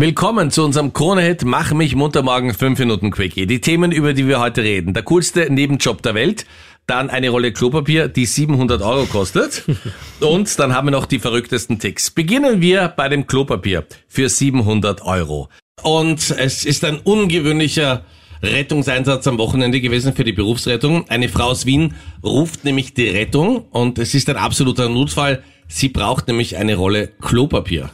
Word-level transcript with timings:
Willkommen 0.00 0.50
zu 0.50 0.64
unserem 0.64 0.94
Krone-Hit 0.94 1.44
Mach 1.44 1.74
mich 1.74 1.94
munter 1.94 2.22
morgen 2.22 2.54
5 2.54 2.78
Minuten 2.78 3.10
Quickie. 3.10 3.46
Die 3.46 3.60
Themen, 3.60 3.92
über 3.92 4.14
die 4.14 4.26
wir 4.26 4.40
heute 4.40 4.62
reden. 4.62 4.94
Der 4.94 5.02
coolste 5.02 5.52
Nebenjob 5.52 6.00
der 6.00 6.14
Welt. 6.14 6.46
Dann 6.86 7.10
eine 7.10 7.28
Rolle 7.28 7.52
Klopapier, 7.52 8.08
die 8.08 8.24
700 8.24 8.80
Euro 8.80 9.04
kostet. 9.04 9.62
Und 10.20 10.58
dann 10.58 10.74
haben 10.74 10.86
wir 10.86 10.92
noch 10.92 11.04
die 11.04 11.18
verrücktesten 11.18 11.80
Ticks. 11.80 12.10
Beginnen 12.10 12.62
wir 12.62 12.88
bei 12.88 13.10
dem 13.10 13.26
Klopapier 13.26 13.84
für 14.08 14.30
700 14.30 15.02
Euro. 15.02 15.50
Und 15.82 16.30
es 16.30 16.64
ist 16.64 16.82
ein 16.86 17.00
ungewöhnlicher 17.00 18.06
Rettungseinsatz 18.42 19.26
am 19.26 19.36
Wochenende 19.36 19.82
gewesen 19.82 20.14
für 20.14 20.24
die 20.24 20.32
Berufsrettung. 20.32 21.10
Eine 21.10 21.28
Frau 21.28 21.48
aus 21.48 21.66
Wien 21.66 21.94
ruft 22.24 22.64
nämlich 22.64 22.94
die 22.94 23.08
Rettung 23.08 23.66
und 23.70 23.98
es 23.98 24.14
ist 24.14 24.30
ein 24.30 24.36
absoluter 24.38 24.88
Notfall. 24.88 25.42
Sie 25.68 25.90
braucht 25.90 26.26
nämlich 26.26 26.56
eine 26.56 26.76
Rolle 26.76 27.08
Klopapier. 27.20 27.90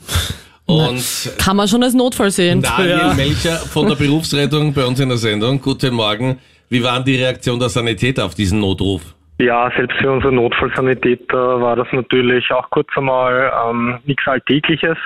Und 0.67 1.33
Kann 1.39 1.57
man 1.57 1.69
schon 1.69 1.82
als 1.82 1.95
Notfall 1.95 2.30
sehen. 2.30 2.61
Daniel 2.62 2.99
Ja. 2.99 3.14
Melcher 3.14 3.57
von 3.57 3.86
der 3.89 3.95
Berufsrettung 4.04 4.73
bei 4.75 4.85
uns 4.85 4.99
in 5.00 5.09
der 5.09 5.18
Sendung. 5.18 5.61
Guten 5.61 5.95
Morgen. 5.95 6.39
Wie 6.68 6.82
war 6.82 6.96
denn 6.96 7.04
die 7.04 7.17
Reaktion 7.17 7.59
der 7.61 7.68
Sanitäter 7.68 8.25
auf 8.25 8.35
diesen 8.35 8.59
Notruf? 8.61 9.03
Ja, 9.39 9.71
selbst 9.76 9.96
für 10.00 10.11
unsere 10.11 10.32
Notfallsanitäter 10.32 11.61
war 11.61 11.76
das 11.76 11.87
natürlich 11.93 12.50
auch 12.50 12.68
kurz 12.71 12.89
einmal 12.96 13.53
ähm, 13.68 13.99
nichts 14.07 14.26
Alltägliches. 14.26 14.96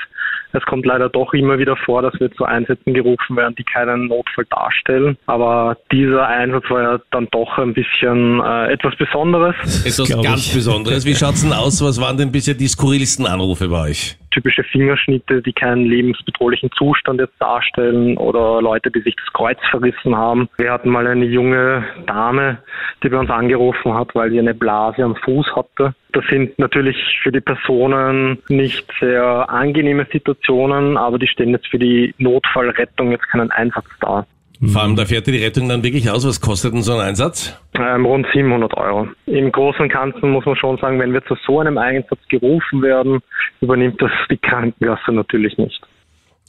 Es 0.52 0.62
kommt 0.64 0.84
leider 0.86 1.08
doch 1.08 1.32
immer 1.32 1.58
wieder 1.58 1.76
vor, 1.76 2.02
dass 2.02 2.14
wir 2.18 2.30
zu 2.32 2.44
Einsätzen 2.44 2.94
gerufen 2.94 3.36
werden, 3.36 3.54
die 3.56 3.62
keinen 3.64 4.06
Notfall 4.08 4.46
darstellen. 4.50 5.16
Aber 5.26 5.76
dieser 5.92 6.26
Einsatz 6.26 6.64
war 6.70 6.82
ja 6.82 6.98
dann 7.12 7.28
doch 7.32 7.58
ein 7.58 7.74
bisschen 7.74 8.40
äh, 8.40 8.72
etwas 8.72 8.96
Besonderes. 8.96 9.54
Ist 9.84 9.98
was 10.00 10.08
glaub 10.08 10.24
ganz 10.24 10.46
ich. 10.46 10.54
Besonderes. 10.54 11.04
Wie 11.04 11.14
schaut's 11.14 11.42
denn 11.42 11.52
aus? 11.52 11.82
Was 11.84 12.00
waren 12.00 12.16
denn 12.16 12.32
bisher 12.32 12.54
die 12.54 12.66
skurrilsten 12.68 13.26
Anrufe 13.26 13.68
bei 13.68 13.90
euch? 13.90 14.16
Typische 14.30 14.62
Fingerschnitte, 14.64 15.42
die 15.42 15.52
keinen 15.52 15.86
lebensbedrohlichen 15.86 16.70
Zustand 16.72 17.20
jetzt 17.20 17.40
darstellen 17.40 18.16
oder 18.16 18.62
Leute, 18.62 18.90
die 18.90 19.00
sich 19.00 19.16
das 19.16 19.32
Kreuz 19.32 19.58
verrissen 19.70 20.16
haben. 20.16 20.48
Wir 20.58 20.72
hatten 20.72 20.90
mal 20.90 21.06
eine 21.06 21.24
junge 21.24 21.84
Dame, 22.06 22.58
die 23.02 23.08
bei 23.08 23.18
uns 23.18 23.30
angerufen 23.30 23.94
hat, 23.94 24.14
weil 24.14 24.30
sie 24.30 24.38
eine 24.38 24.54
Blase 24.54 25.02
am 25.02 25.16
Fuß 25.16 25.46
hatte. 25.56 25.94
Das 26.12 26.24
sind 26.28 26.58
natürlich 26.58 26.96
für 27.22 27.30
die 27.30 27.40
Personen 27.40 28.38
nicht 28.48 28.90
sehr 29.00 29.48
angenehme 29.48 30.06
Situationen, 30.10 30.96
aber 30.96 31.18
die 31.18 31.28
stellen 31.28 31.50
jetzt 31.50 31.68
für 31.68 31.78
die 31.78 32.14
Notfallrettung 32.18 33.10
jetzt 33.12 33.28
keinen 33.28 33.50
Einsatz 33.50 33.86
dar. 34.00 34.26
Vor 34.62 34.82
allem, 34.82 34.96
da 34.96 35.06
fährt 35.06 35.26
die 35.26 35.42
Rettung 35.42 35.68
dann 35.68 35.82
wirklich 35.82 36.10
aus. 36.10 36.26
Was 36.26 36.40
kostet 36.40 36.74
denn 36.74 36.82
so 36.82 36.92
ein 36.94 37.00
Einsatz? 37.00 37.58
Ähm, 37.74 38.04
rund 38.04 38.26
700 38.32 38.74
Euro. 38.76 39.08
Im 39.26 39.50
Großen 39.50 39.80
und 39.82 39.92
Ganzen 39.92 40.30
muss 40.30 40.44
man 40.44 40.56
schon 40.56 40.76
sagen, 40.78 40.98
wenn 40.98 41.12
wir 41.14 41.24
zu 41.24 41.36
so 41.46 41.60
einem 41.60 41.78
Einsatz 41.78 42.20
gerufen 42.28 42.82
werden, 42.82 43.20
übernimmt 43.60 44.00
das 44.02 44.10
die 44.30 44.36
Krankenkasse 44.36 45.12
natürlich 45.12 45.56
nicht. 45.56 45.80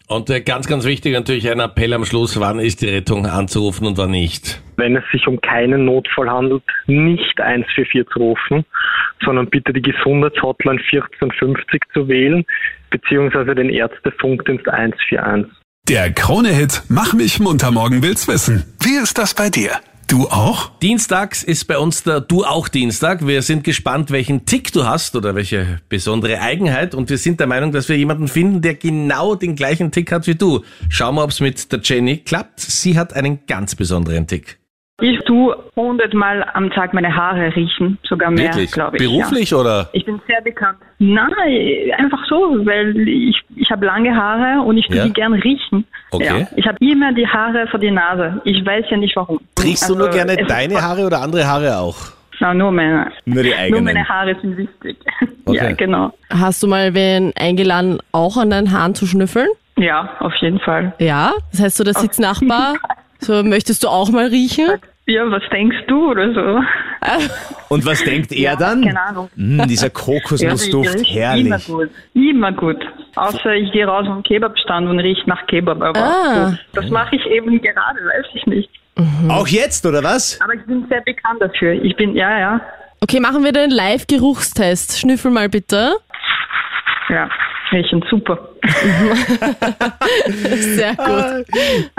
Und 0.08 0.30
äh, 0.30 0.42
ganz, 0.42 0.68
ganz 0.68 0.86
wichtig 0.86 1.14
natürlich 1.14 1.50
ein 1.50 1.62
Appell 1.62 1.94
am 1.94 2.04
Schluss. 2.04 2.38
Wann 2.38 2.60
ist 2.60 2.82
die 2.82 2.90
Rettung 2.90 3.26
anzurufen 3.26 3.88
und 3.88 3.98
wann 3.98 4.12
nicht? 4.12 4.62
wenn 4.82 4.96
es 4.96 5.04
sich 5.12 5.28
um 5.28 5.40
keinen 5.40 5.86
Notfall 5.86 6.30
handelt, 6.30 6.64
nicht 6.88 7.40
144 7.40 8.12
zu 8.12 8.20
rufen, 8.20 8.66
sondern 9.24 9.48
bitte 9.48 9.74
die 9.74 9.82
Gesundheitshotline 9.82 10.82
1450 10.82 11.82
zu 11.94 12.08
wählen, 12.08 12.44
beziehungsweise 12.90 13.54
den 13.54 13.70
Ärztefunkdienst 13.70 14.68
141. 14.68 15.61
Der 15.92 16.14
Krone-Hit 16.14 16.84
Mach 16.88 17.12
mich 17.12 17.42
munter 17.42 17.70
morgen 17.70 18.02
will's 18.02 18.26
wissen. 18.26 18.64
Wie 18.80 18.96
ist 18.96 19.18
das 19.18 19.34
bei 19.34 19.50
dir? 19.50 19.72
Du 20.08 20.30
auch? 20.30 20.72
Dienstags 20.80 21.44
ist 21.44 21.66
bei 21.66 21.78
uns 21.78 22.04
der 22.04 22.22
Du 22.22 22.46
auch 22.46 22.70
Dienstag. 22.70 23.28
Wir 23.28 23.42
sind 23.42 23.66
gespannt, 23.66 24.10
welchen 24.10 24.46
Tick 24.46 24.72
du 24.72 24.86
hast 24.86 25.18
oder 25.18 25.36
welche 25.36 25.82
besondere 25.90 26.40
Eigenheit. 26.40 26.96
Und 26.96 27.10
wir 27.10 27.18
sind 27.18 27.42
der 27.42 27.48
Meinung, 27.48 27.74
dass 27.74 27.90
wir 27.90 27.98
jemanden 27.98 28.30
finden, 28.30 28.62
der 28.62 28.76
genau 28.76 29.36
den 29.36 29.58
gleichen 29.58 29.92
Tick 29.92 30.14
hat 30.14 30.28
wie 30.28 30.36
du. 30.36 30.64
Schauen 30.88 31.16
wir, 31.16 31.26
ob 31.26 31.32
es 31.32 31.42
mit 31.42 31.72
der 31.74 31.82
Jenny 31.84 32.20
klappt. 32.20 32.62
Sie 32.62 32.98
hat 32.98 33.12
einen 33.12 33.46
ganz 33.46 33.76
besonderen 33.76 34.28
Tick. 34.28 34.61
Ich 35.02 35.20
tue 35.26 35.56
hundertmal 35.76 36.46
am 36.54 36.70
Tag 36.72 36.94
meine 36.94 37.14
Haare 37.16 37.56
riechen, 37.56 37.98
sogar 38.08 38.30
mehr, 38.32 38.46
Wirklich? 38.46 38.72
glaube 38.72 38.98
ich. 38.98 39.04
Beruflich 39.04 39.54
oder? 39.54 39.80
Ja. 39.82 39.90
Ich 39.94 40.06
bin 40.06 40.22
sehr 40.28 40.42
bekannt. 40.42 40.78
Nein, 41.00 41.92
einfach 41.98 42.24
so, 42.30 42.36
weil 42.66 42.96
ich, 43.08 43.36
ich 43.56 43.70
habe 43.72 43.86
lange 43.86 44.16
Haare 44.16 44.62
und 44.62 44.78
ich 44.78 44.88
tue 44.88 44.98
Ja? 44.98 45.06
die 45.06 45.14
gern 45.14 45.34
riechen. 45.34 45.86
Okay. 46.12 46.42
Ja. 46.42 46.48
Ich 46.56 46.68
habe 46.68 46.78
immer 46.80 47.14
die 47.14 47.28
Haare 47.28 47.68
vor 47.68 47.80
die 47.80 47.92
Nase. 47.92 48.42
Ich 48.46 48.66
weiß 48.66 48.86
ja 48.90 48.98
nicht 48.98 49.16
warum. 49.16 49.40
Riechst 49.62 49.90
du 49.90 49.96
nur 49.96 50.08
Also, 50.08 50.18
gerne 50.20 50.36
deine 50.46 50.82
Haare 50.82 51.06
oder 51.06 51.22
andere 51.22 51.46
Haare 51.48 51.78
auch? 51.78 51.98
Na, 52.40 52.54
nur 52.56 52.72
meine. 52.72 53.12
Nur 53.26 53.44
die 53.44 53.50
Nur 53.50 53.58
eigenen. 53.60 53.84
meine 53.84 54.08
Haare 54.08 54.36
sind 54.42 54.58
wichtig. 54.58 54.98
Okay. 55.44 55.58
Ja, 55.58 55.72
genau. 55.72 56.14
Hast 56.30 56.62
du 56.62 56.68
mal 56.68 56.94
wen 56.94 57.34
eingeladen, 57.36 57.98
auch 58.12 58.38
an 58.38 58.52
deinen 58.52 58.72
Haaren 58.72 58.94
zu 58.94 59.08
schnüffeln? 59.08 59.48
Ja, 59.76 60.12
auf 60.20 60.34
jeden 60.36 60.60
Fall. 60.60 60.94
Ja? 61.00 61.34
Das 61.52 61.62
heißt 61.62 61.78
so, 61.78 61.84
der 61.84 61.96
Sitznachbar, 61.96 62.76
so 63.20 63.44
möchtest 63.44 63.84
du 63.84 63.88
auch 63.88 64.10
mal 64.12 64.28
riechen? 64.28 64.68
Ja, 65.12 65.30
was 65.30 65.44
denkst 65.52 65.78
du 65.88 66.12
oder 66.12 66.34
so? 66.34 66.60
Und 67.70 67.86
was 67.86 68.04
denkt 68.04 68.32
er 68.32 68.40
Ja, 68.40 68.56
dann? 68.56 68.84
Keine 68.84 69.02
Ahnung. 69.02 69.30
Mm, 69.36 69.68
dieser 69.68 69.88
Ja, 69.88 69.94
Kokosnussduft, 69.94 70.94
riech 70.96 71.16
herrlich. 71.16 71.46
Immer 71.46 71.60
gut. 71.60 71.90
Immer 72.14 72.52
gut. 72.52 72.78
Außer 73.16 73.54
ich 73.56 73.72
gehe 73.72 73.86
raus 73.86 74.06
am 74.08 74.24
Kebabstand 74.24 74.88
und 74.90 75.00
riecht 75.00 75.28
nach 75.28 75.46
Kebab. 75.48 75.82
Aber 75.82 76.00
Ah. 76.00 76.50
gut, 76.52 76.60
das 76.74 76.90
mache 76.90 77.16
ich 77.16 77.26
eben 77.26 77.62
gerade, 77.62 78.00
weiß 78.00 78.26
ich 78.36 78.46
nicht. 78.46 78.70
Auch 79.30 79.48
jetzt, 79.48 79.86
oder 79.86 80.04
was? 80.04 80.40
Aber 80.42 80.54
ich 80.54 80.64
bin 80.66 80.86
sehr 80.90 81.02
bekannt 81.02 81.42
dafür. 81.42 81.74
Ich 81.74 81.96
bin, 81.96 82.16
ja, 82.16 82.40
ja, 82.40 82.62
Okay, 83.04 83.20
machen 83.20 83.44
wir 83.44 83.52
den 83.52 83.72
Live-Geruchstest. 83.72 85.00
Schnüffel 85.00 85.32
mal 85.32 85.50
bitte. 85.50 85.96
ja, 87.10 87.28
riechen 87.72 88.04
super. 88.10 88.50
Sehr 90.28 90.96
gut. 90.96 91.46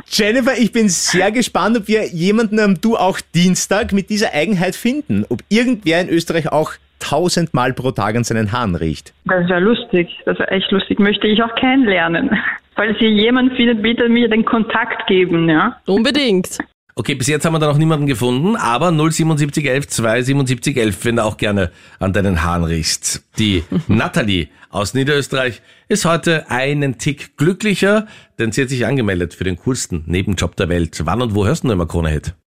Jennifer, 0.07 0.57
ich 0.59 0.73
bin 0.73 0.89
sehr 0.89 1.31
gespannt, 1.33 1.77
ob 1.79 1.89
wir 1.89 2.07
jemanden 2.07 2.61
am 2.61 2.81
Du 2.81 2.97
auch 2.97 3.19
Dienstag 3.35 3.93
mit 3.93 4.11
dieser 4.11 4.33
Eigenheit 4.33 4.77
finden. 4.77 5.25
Ob 5.29 5.41
irgendwer 5.49 6.01
in 6.01 6.09
Österreich 6.09 6.51
auch 6.53 6.73
tausendmal 7.01 7.73
pro 7.73 7.91
Tag 7.91 8.17
an 8.17 8.25
seinen 8.25 8.53
Haaren 8.53 8.77
riecht. 8.77 9.13
Das 9.25 9.49
wäre 9.49 9.61
lustig. 9.61 10.09
Das 10.25 10.39
wäre 10.39 10.51
echt 10.51 10.71
lustig. 10.71 10.99
Möchte 10.99 11.27
ich 11.27 11.43
auch 11.43 11.55
kennenlernen. 11.57 12.31
Falls 12.75 12.99
ihr 13.01 13.11
jemanden 13.11 13.55
findet, 13.57 13.83
bitte 13.83 14.09
mir 14.09 14.29
den 14.29 14.45
Kontakt 14.45 15.07
geben, 15.07 15.49
ja. 15.49 15.77
Unbedingt. 15.87 16.59
Okay, 16.95 17.15
bis 17.15 17.27
jetzt 17.27 17.47
haben 17.47 17.55
wir 17.55 17.59
da 17.59 17.69
noch 17.69 17.79
niemanden 17.79 18.07
gefunden, 18.07 18.55
aber 18.55 18.91
07711 18.91 19.89
27711, 19.89 21.05
wenn 21.07 21.17
du 21.17 21.25
auch 21.25 21.39
gerne 21.39 21.71
an 21.99 22.13
deinen 22.13 22.43
Haaren 22.43 22.65
riechst. 22.65 23.25
Die 23.39 23.65
Natalie 23.89 24.49
aus 24.69 24.93
Niederösterreich 24.93 25.63
ist 25.89 26.05
heute 26.05 26.51
einen 26.51 26.99
Tick 26.99 27.39
glücklicher, 27.39 28.07
denn 28.39 28.53
sie 28.53 28.63
hat 28.63 28.69
sich 28.69 28.85
angemeldet 28.85 29.33
für 29.33 29.45
den 29.45 29.57
coolsten 29.57 30.05
Nebenjob 30.07 30.55
der 30.57 30.69
Welt. 30.69 31.01
Wann 31.05 31.23
und 31.23 31.35
wo 31.35 31.47
hörst 31.47 31.65
du 31.65 31.69
denn 31.69 31.77
immer 31.77 31.87
Krone 31.87 32.11
Hit? 32.11 32.35
Ich 32.37 32.42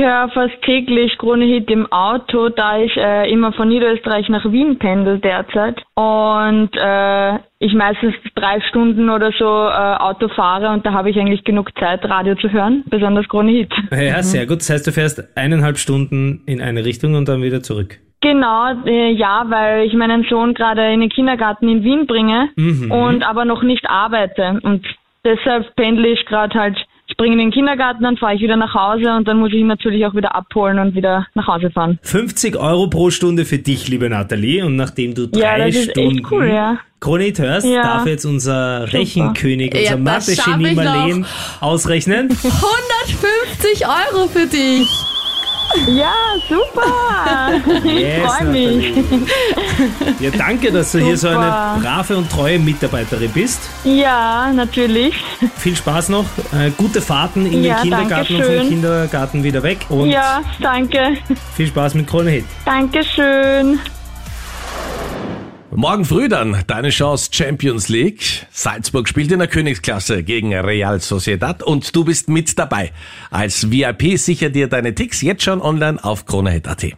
höre 0.00 0.28
fast 0.30 0.60
täglich 0.62 1.16
Krone 1.18 1.44
Hit 1.44 1.70
im 1.70 1.90
Auto, 1.92 2.48
da 2.48 2.78
ich 2.78 2.96
äh, 2.96 3.30
immer 3.30 3.52
von 3.52 3.68
Niederösterreich 3.68 4.28
nach 4.28 4.44
Wien 4.50 4.78
pendel 4.78 5.18
derzeit 5.18 5.80
und 5.94 6.70
äh, 6.74 7.34
ich 7.58 7.74
meistens 7.74 8.14
drei 8.34 8.60
Stunden 8.68 9.10
oder 9.10 9.32
so 9.38 9.44
äh, 9.44 9.96
Auto 10.02 10.28
fahre 10.28 10.70
und 10.70 10.84
da 10.84 10.92
habe 10.92 11.10
ich 11.10 11.18
eigentlich 11.18 11.44
genug 11.44 11.70
Zeit, 11.78 12.04
Radio 12.04 12.34
zu 12.34 12.50
hören, 12.50 12.84
besonders 12.86 13.28
Krone 13.28 13.52
Hit. 13.52 13.72
Ja, 13.90 14.22
sehr 14.22 14.46
gut. 14.46 14.60
Das 14.60 14.70
heißt, 14.70 14.86
du 14.86 14.92
fährst 14.92 15.36
eineinhalb 15.36 15.78
Stunden 15.78 16.42
in 16.46 16.60
eine 16.60 16.84
Richtung 16.84 17.14
und 17.14 17.28
dann 17.28 17.42
wieder 17.42 17.62
zurück. 17.62 17.98
Genau, 18.22 18.72
äh, 18.86 19.12
ja, 19.12 19.44
weil 19.48 19.86
ich 19.86 19.94
meinen 19.94 20.24
Sohn 20.28 20.54
gerade 20.54 20.92
in 20.92 21.00
den 21.00 21.10
Kindergarten 21.10 21.68
in 21.68 21.82
Wien 21.84 22.06
bringe 22.06 22.50
und 22.56 23.22
aber 23.22 23.44
noch 23.44 23.62
nicht 23.62 23.88
arbeite 23.88 24.60
und 24.62 24.86
deshalb 25.24 25.74
pendle 25.76 26.08
ich 26.08 26.26
gerade 26.26 26.58
halt. 26.58 26.76
Ich 27.20 27.22
bringe 27.22 27.36
ihn 27.36 27.40
in 27.40 27.46
den 27.50 27.52
Kindergarten, 27.52 28.02
dann 28.02 28.16
fahre 28.16 28.34
ich 28.34 28.40
wieder 28.40 28.56
nach 28.56 28.72
Hause 28.72 29.14
und 29.14 29.28
dann 29.28 29.36
muss 29.40 29.50
ich 29.50 29.56
ihn 29.58 29.66
natürlich 29.66 30.06
auch 30.06 30.14
wieder 30.14 30.34
abholen 30.34 30.78
und 30.78 30.94
wieder 30.94 31.26
nach 31.34 31.46
Hause 31.48 31.70
fahren. 31.70 31.98
50 32.00 32.56
Euro 32.56 32.88
pro 32.88 33.10
Stunde 33.10 33.44
für 33.44 33.58
dich, 33.58 33.88
liebe 33.88 34.08
Nathalie. 34.08 34.64
Und 34.64 34.76
nachdem 34.76 35.12
du 35.14 35.26
drei 35.28 35.38
Ja, 35.38 35.58
das 35.66 35.76
ist 35.76 35.90
Stunden 35.90 36.16
echt 36.20 36.30
cool, 36.32 36.46
ja. 36.48 36.78
Chronit 36.98 37.38
hörst, 37.38 37.66
Ja. 37.66 37.82
darf 37.82 38.06
jetzt 38.06 38.24
unser 38.24 38.90
Rechenkönig, 38.90 39.74
Ja, 39.74 39.96
unser 39.96 40.12
das 40.12 40.38
Mathe-Genie. 40.38 40.74
Marleen 40.74 41.26
ausrechnen. 41.60 42.30
150 42.42 43.86
Euro 43.86 44.26
für 44.26 44.46
dich. 44.46 44.88
Ja, 45.86 46.12
super! 46.48 47.52
Ich 47.84 47.92
Yes, 48.00 48.22
freue 48.30 48.48
mich. 48.48 48.92
Ja, 50.18 50.30
danke, 50.36 50.72
dass 50.72 50.92
du 50.92 50.98
hier 50.98 51.16
so 51.16 51.28
eine 51.28 51.38
Super. 51.38 51.78
brave 51.82 52.16
und 52.16 52.30
treue 52.30 52.58
Mitarbeiterin 52.58 53.30
bist. 53.30 53.60
Ja, 53.84 54.50
natürlich. 54.52 55.14
Viel 55.58 55.76
Spaß 55.76 56.08
noch. 56.10 56.24
Äh, 56.52 56.70
gute 56.76 57.00
Fahrten 57.00 57.46
in 57.46 57.62
Ja, 57.64 57.76
den 57.76 57.82
Kindergarten 57.82 58.36
und 58.36 58.44
vom. 58.44 58.68
Kindergarten 58.68 59.42
wieder 59.44 59.62
weg. 59.62 59.86
Und 59.88 60.10
Ja, 60.10 60.40
danke. 60.60 61.16
viel 61.54 61.66
Spaß 61.68 61.94
mit 61.94 62.06
Krone 62.08 62.30
Hit. 62.30 62.44
Dankeschön. 62.64 63.78
Morgen 65.72 66.04
früh 66.04 66.28
dann 66.28 66.64
deine 66.66 66.90
Chance 66.90 67.28
Champions 67.30 67.88
League. 67.88 68.44
Salzburg 68.50 69.08
spielt 69.08 69.30
in 69.30 69.38
der 69.38 69.46
Königsklasse 69.46 70.24
gegen 70.24 70.52
Real 70.52 71.00
Sociedad 71.00 71.62
und 71.62 71.94
du 71.94 72.04
bist 72.04 72.28
mit 72.28 72.58
dabei. 72.58 72.90
Als 73.30 73.70
VIP 73.70 74.18
sicher 74.18 74.50
dir 74.50 74.66
deine 74.66 74.96
Ticks 74.96 75.22
jetzt 75.22 75.44
schon 75.44 75.62
online 75.62 76.02
auf 76.02 76.26
kronehit.at. 76.26 76.96